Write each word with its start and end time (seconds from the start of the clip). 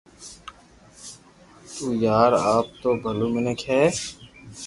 تو 1.75 1.85
يار 2.05 2.31
آپ 2.55 2.65
تو 2.81 2.89
ڀلو 3.03 3.27
منيک 3.33 3.59
ھي 3.69 3.83